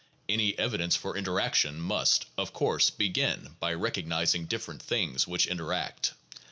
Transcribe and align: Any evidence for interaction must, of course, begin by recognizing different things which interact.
Any 0.27 0.57
evidence 0.57 0.95
for 0.95 1.15
interaction 1.15 1.79
must, 1.79 2.25
of 2.35 2.53
course, 2.53 2.89
begin 2.89 3.55
by 3.59 3.75
recognizing 3.75 4.45
different 4.47 4.81
things 4.81 5.27
which 5.27 5.45
interact. 5.45 6.13